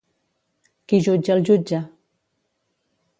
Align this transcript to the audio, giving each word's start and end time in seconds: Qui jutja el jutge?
Qui 0.93 1.01
jutja 1.07 1.35
el 1.39 1.45
jutge? 1.51 1.83